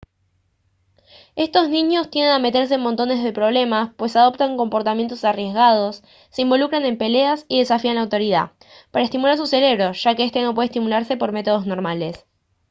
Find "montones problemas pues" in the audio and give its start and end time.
2.81-4.15